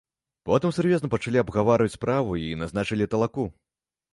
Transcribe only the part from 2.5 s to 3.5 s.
назначылі талаку.